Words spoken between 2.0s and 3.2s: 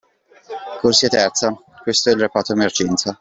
è il reparto emergenza.